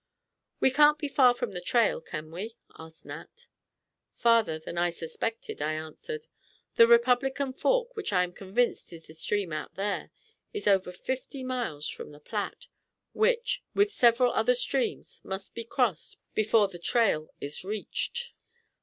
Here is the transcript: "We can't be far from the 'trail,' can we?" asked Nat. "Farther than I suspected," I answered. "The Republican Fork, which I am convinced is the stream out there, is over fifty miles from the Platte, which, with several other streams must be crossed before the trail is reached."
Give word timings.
"We 0.59 0.71
can't 0.71 0.97
be 0.97 1.07
far 1.07 1.35
from 1.35 1.51
the 1.51 1.61
'trail,' 1.61 2.01
can 2.01 2.31
we?" 2.31 2.57
asked 2.75 3.05
Nat. 3.05 3.45
"Farther 4.15 4.57
than 4.57 4.75
I 4.75 4.89
suspected," 4.89 5.61
I 5.61 5.73
answered. 5.73 6.25
"The 6.73 6.87
Republican 6.87 7.53
Fork, 7.53 7.95
which 7.95 8.11
I 8.11 8.23
am 8.23 8.33
convinced 8.33 8.91
is 8.93 9.05
the 9.05 9.13
stream 9.13 9.53
out 9.53 9.75
there, 9.75 10.09
is 10.53 10.65
over 10.67 10.91
fifty 10.91 11.43
miles 11.43 11.87
from 11.87 12.13
the 12.13 12.19
Platte, 12.19 12.65
which, 13.13 13.61
with 13.75 13.93
several 13.93 14.33
other 14.33 14.55
streams 14.55 15.21
must 15.23 15.53
be 15.53 15.63
crossed 15.65 16.17
before 16.33 16.67
the 16.67 16.79
trail 16.79 17.29
is 17.39 17.63
reached." 17.63 18.31